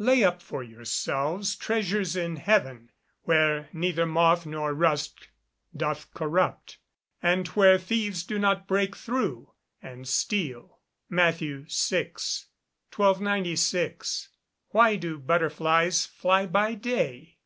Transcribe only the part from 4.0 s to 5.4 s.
moth nor rust